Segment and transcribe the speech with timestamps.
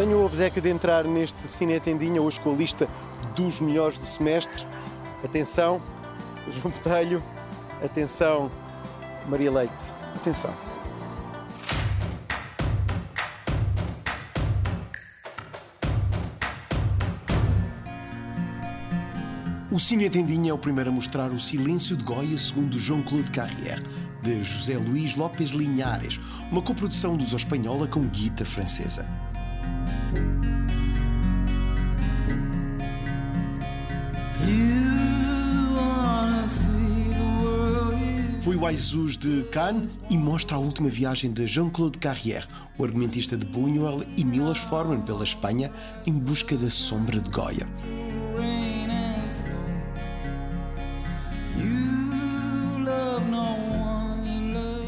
[0.00, 2.88] Tenho o obsequio de entrar neste Cine Tendinha hoje com a lista
[3.36, 4.66] dos melhores do semestre.
[5.22, 5.82] Atenção,
[6.48, 7.22] João Botelho.
[7.84, 8.50] Atenção,
[9.28, 9.92] Maria Leite.
[10.16, 10.54] Atenção.
[19.70, 23.82] O Cine Tendinha é o primeiro a mostrar o Silêncio de Goya segundo Jean-Claude Carrière,
[24.22, 26.18] de José Luís Lopes Linhares,
[26.50, 29.06] uma coprodução luso espanhola com guita francesa.
[38.40, 43.36] Foi o Aizus de Cannes e mostra a última viagem de Jean-Claude Carrière, o argumentista
[43.36, 45.70] de Buñuel e Milos Forman pela Espanha
[46.06, 47.68] em busca da sombra de Goya.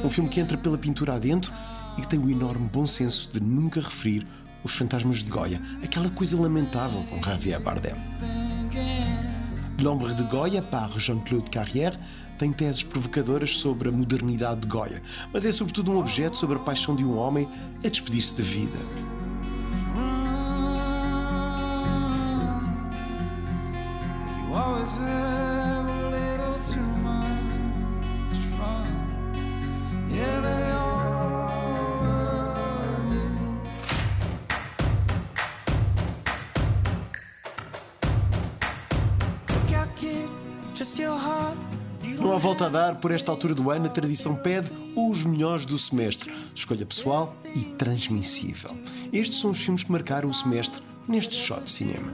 [0.03, 1.53] Um filme que entra pela pintura adentro
[1.97, 4.27] e que tem o enorme bom senso de nunca referir
[4.65, 7.95] os fantasmas de Goya, aquela coisa lamentável com Javier Bardem.
[9.81, 11.99] L'ombre de Goya, par Jean-Claude Carrière,
[12.39, 16.61] tem teses provocadoras sobre a modernidade de Goya, mas é sobretudo um objeto sobre a
[16.61, 17.49] paixão de um homem
[17.85, 18.79] a despedir-se da vida.
[42.19, 45.65] Não há volta a dar, por esta altura do ano, a tradição pede os melhores
[45.65, 46.33] do semestre.
[46.55, 48.77] Escolha pessoal e transmissível.
[49.13, 52.13] Estes são os filmes que marcaram o semestre neste shot de cinema.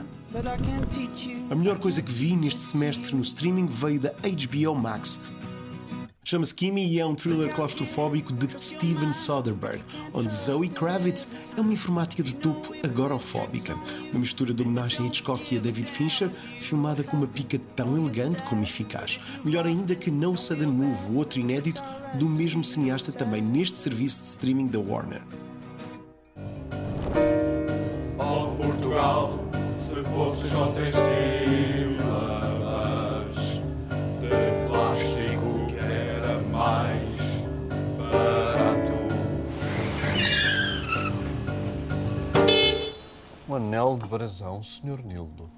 [1.51, 5.19] A melhor coisa que vi neste semestre no streaming veio da HBO Max,
[6.29, 9.81] Chama-se Kimi e é um thriller claustrofóbico de Steven Soderbergh,
[10.13, 13.75] onde Zoe Kravitz é uma informática do topo agorofóbica.
[14.11, 16.29] Uma mistura de homenagem a Hitchcock e a David Fincher,
[16.61, 19.19] filmada com uma pica tão elegante como eficaz.
[19.43, 21.83] Melhor ainda que No Sudden Move, outro inédito
[22.19, 25.23] do mesmo cineasta também neste serviço de streaming da Warner.
[44.09, 45.05] Brasão, Sr.
[45.05, 45.51] Nildo.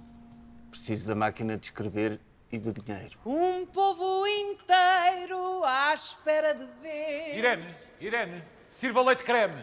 [0.70, 3.18] Preciso da máquina de escrever e do dinheiro.
[3.24, 7.38] Um povo inteiro à espera de ver.
[7.38, 7.64] Irene,
[8.00, 9.62] Irene, sirva leite creme.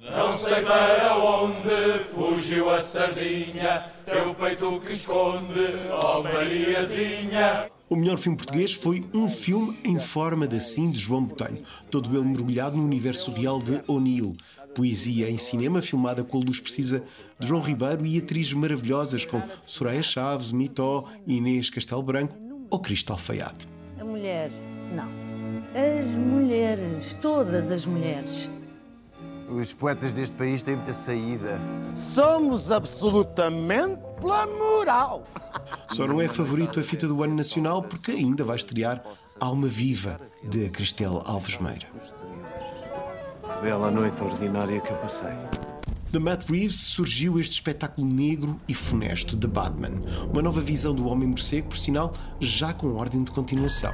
[0.00, 7.70] Não sei para onde fugiu a sardinha, teu peito que esconde, ó oh Mariazinha.
[7.88, 12.14] O melhor filme português foi um filme em forma de assim de João Botelho, todo
[12.16, 14.36] ele mergulhado no universo real de O'Neill.
[14.76, 17.02] Poesia em cinema filmada com a luz precisa
[17.38, 22.36] de João Ribeiro e atrizes maravilhosas como Soraya Chaves, Mitó, Inês Castelo Branco
[22.68, 23.66] ou Cristo Alfaiate.
[23.98, 24.50] A mulher,
[24.94, 25.08] não.
[25.74, 28.50] As mulheres, todas as mulheres.
[29.48, 31.58] Os poetas deste país têm muita saída.
[31.94, 35.24] Somos absolutamente pela moral.
[35.88, 39.02] Só não é favorito a fita do ano nacional porque ainda vai estrear
[39.40, 41.86] Alma Viva, de Cristel Alves Meira.
[43.62, 45.32] Bela noite ordinária que eu passei.
[46.10, 50.02] De Matt Reeves surgiu este espetáculo negro e funesto de Batman.
[50.32, 53.92] Uma nova visão do Homem Morcego, por sinal, já com ordem de continuação.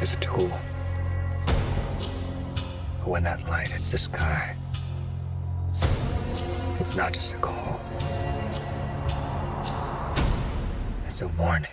[0.00, 0.50] Is a tool.
[2.98, 4.56] But when that light hits the sky,
[6.80, 7.80] it's not just a call.
[11.06, 11.70] It's a warning.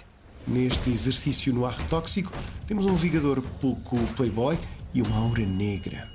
[0.47, 2.31] Neste exercício no ar tóxico,
[2.67, 4.57] temos um Vingador pouco playboy
[4.93, 6.07] e uma aura negra.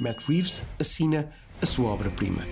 [0.00, 1.28] Matt Reeves assina
[1.60, 2.42] a sua obra-prima.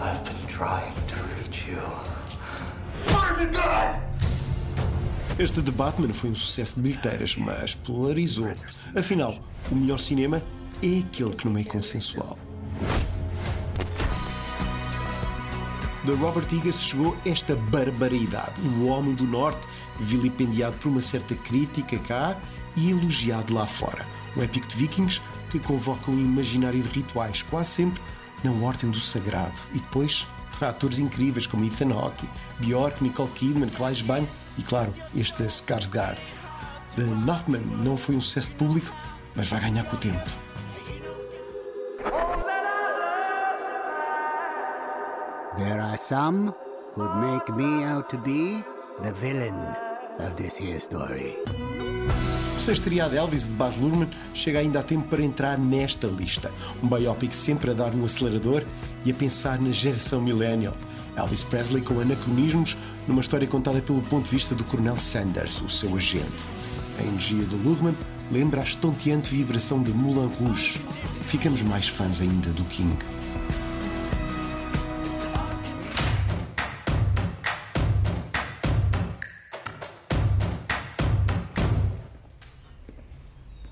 [0.00, 1.82] I've been trying to reach you.
[3.06, 4.07] Find the God!
[5.38, 8.52] Este The Batman foi um sucesso de bilheteiras, mas polarizou.
[8.96, 9.38] Afinal,
[9.70, 10.42] o melhor cinema
[10.82, 12.36] é aquele que não é consensual.
[16.04, 18.60] De Robert Eggers chegou esta barbaridade.
[18.62, 19.64] Um homem do Norte,
[20.00, 22.36] vilipendiado por uma certa crítica cá
[22.76, 24.04] e elogiado lá fora.
[24.36, 25.20] Um épico de vikings
[25.50, 28.02] que convoca um imaginário de rituais, quase sempre
[28.42, 29.60] na ordem do sagrado.
[29.72, 30.26] E depois,
[30.60, 34.26] atores incríveis como Ethan Hawke, Bjork, Nicole Kidman, Clive Bang
[34.58, 36.20] e, claro, este Skarsgård.
[36.96, 38.92] The Northman não foi um sucesso de público,
[39.34, 40.30] mas vai ganhar com o tempo.
[45.56, 46.52] There are some
[46.94, 48.64] who'd make me out to be
[49.02, 49.54] the villain
[50.18, 51.36] of this here story.
[52.56, 56.50] O sexteriado Elvis de Baz Luhrmann chega ainda a tempo para entrar nesta lista.
[56.82, 58.64] Um biopic sempre a dar no acelerador
[59.04, 60.74] e a pensar na geração millennial.
[61.18, 62.76] Elvis Presley com anacronismos
[63.08, 66.46] numa história contada pelo ponto de vista do Coronel Sanders, o seu agente.
[66.96, 67.96] A energia do Luhrmann
[68.30, 70.80] lembra a estonteante vibração de Moulin Rouge.
[71.26, 72.96] Ficamos mais fãs ainda do King.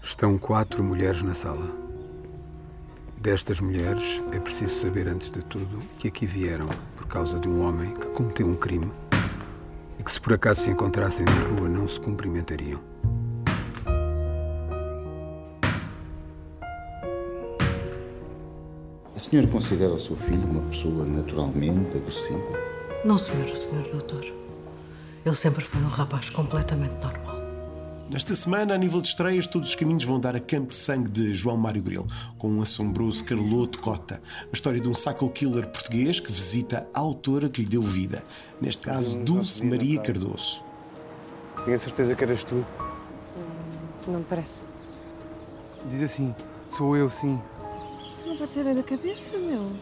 [0.03, 1.86] Estão quatro mulheres na sala.
[3.27, 7.67] Destas mulheres, é preciso saber antes de tudo que aqui vieram por causa de um
[7.67, 8.89] homem que cometeu um crime
[9.99, 12.81] e que, se por acaso se encontrassem na rua, não se cumprimentariam.
[19.13, 22.57] A senhora considera o seu filho uma pessoa naturalmente agressiva?
[23.05, 24.25] Não, senhor, senhor doutor.
[25.25, 27.36] Ele sempre foi um rapaz completamente normal.
[28.09, 31.11] Nesta semana, a nível de estreias, todos os caminhos vão dar a Campo de Sangue
[31.11, 32.07] de João Mário Grilo,
[32.39, 37.01] com um assombroso Carloto Cota, a história de um psycho killer português que visita a
[37.01, 38.23] autora que lhe deu vida,
[38.61, 40.63] neste caso Dulce Maria Cardoso.
[41.65, 42.65] Tinha certeza que eras tu.
[44.07, 44.61] Não me parece.
[45.91, 46.33] Diz assim,
[46.77, 47.41] sou eu, sim.
[48.23, 49.73] Tu não pode ser bem da cabeça, meu.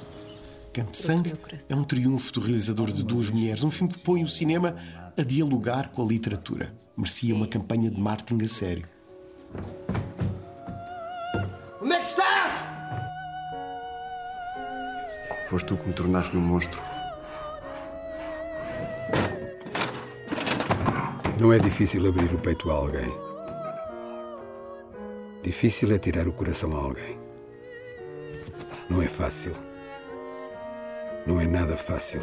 [0.73, 1.35] Campo de Sangue
[1.69, 4.75] é um triunfo do realizador de Duas Mulheres, um filme que põe o cinema
[5.15, 6.84] a dialogar com a literatura.
[6.97, 8.89] Merecia uma campanha de marketing a sério.
[11.83, 12.55] Onde é que estás?
[15.51, 16.81] Foste tu que me tornaste num monstro.
[21.41, 23.13] Não é difícil abrir o peito a alguém.
[25.43, 27.19] Difícil é tirar o coração a alguém.
[28.89, 29.53] Não é fácil.
[31.27, 32.21] Não é nada fácil.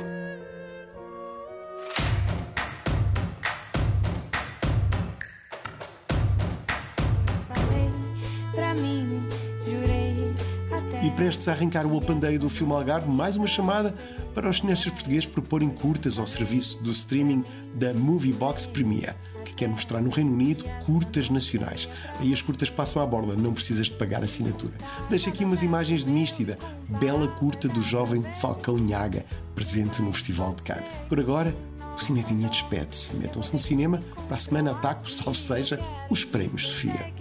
[11.21, 13.94] Prestes a arrancar o Open Day do filme Algarve, mais uma chamada
[14.33, 17.44] para os cineastas portugueses proporem curtas ao serviço do streaming
[17.75, 19.13] da Movie Box Premiere,
[19.45, 21.88] que quer mostrar no Reino Unido curtas nacionais.
[22.19, 24.73] Aí as curtas passam à borda, não precisas de pagar assinatura.
[25.12, 26.57] Deixa aqui umas imagens de Místida,
[27.00, 29.23] bela curta do jovem Falcão Nhaga,
[29.53, 30.89] presente no Festival de Cannes.
[31.07, 31.56] Por agora,
[31.95, 33.15] o Cinetinha despede-se.
[33.15, 35.79] Metam-se no cinema, para a semana ataco, salvo seja,
[36.09, 37.13] os prémios Sofia.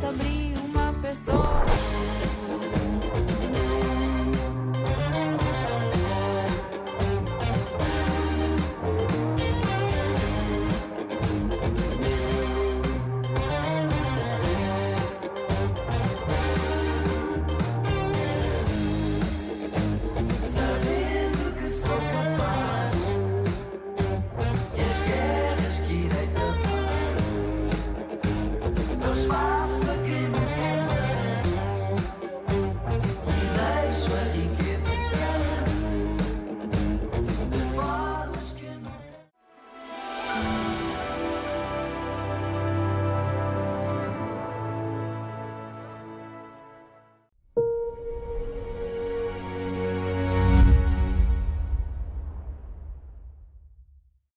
[0.00, 1.63] Sobre uma pessoa?